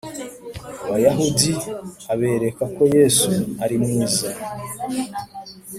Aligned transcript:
Abayahudi 0.87 1.49
abereka 2.13 2.63
ko 2.75 2.83
Yesu 2.95 3.29
ari 3.63 3.75
mwiza 3.83 4.27